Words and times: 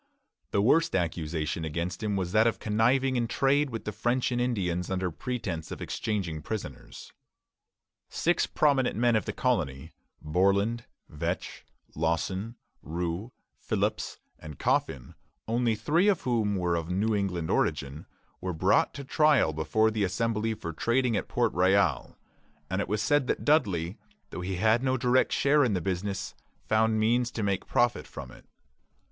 The 0.49 0.63
worst 0.63 0.95
accusation 0.95 1.63
against 1.63 2.01
him 2.01 2.15
was 2.15 2.31
that 2.31 2.47
of 2.47 2.57
conniving 2.57 3.17
in 3.17 3.27
trade 3.27 3.69
with 3.69 3.85
the 3.85 3.91
French 3.91 4.31
and 4.31 4.41
Indians 4.41 4.89
under 4.89 5.11
pretence 5.11 5.69
of 5.69 5.79
exchanging 5.79 6.41
prisoners. 6.41 7.13
Six 8.09 8.47
prominent 8.47 8.95
men 8.95 9.15
of 9.15 9.25
the 9.25 9.31
colony 9.31 9.91
Borland, 10.19 10.85
Vetch, 11.07 11.65
Lawson, 11.93 12.55
Rous, 12.81 13.29
Phillips, 13.59 14.17
and 14.39 14.57
Coffin, 14.57 15.13
only 15.47 15.75
three 15.75 16.07
of 16.07 16.21
whom 16.21 16.55
were 16.55 16.75
of 16.75 16.89
New 16.89 17.13
England 17.13 17.51
origin 17.51 18.07
were 18.41 18.53
brought 18.53 18.95
to 18.95 19.03
trial 19.03 19.53
before 19.53 19.91
the 19.91 20.03
Assembly 20.03 20.55
for 20.55 20.73
trading 20.73 21.15
at 21.15 21.27
Port 21.27 21.53
Royal; 21.53 22.17
and 22.71 22.81
it 22.81 22.87
was 22.87 23.03
said 23.03 23.27
that 23.27 23.45
Dudley, 23.45 23.99
though 24.31 24.41
he 24.41 24.55
had 24.55 24.81
no 24.81 24.97
direct 24.97 25.31
share 25.31 25.63
in 25.63 25.73
the 25.75 25.79
business, 25.79 26.33
found 26.65 26.99
means 26.99 27.29
to 27.29 27.43
make 27.43 27.67
profit 27.67 28.07
from 28.07 28.31
it. 28.31 28.47